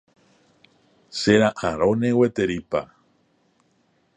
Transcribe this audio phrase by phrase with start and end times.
[1.17, 2.81] Chera'ãrõne gueterípa.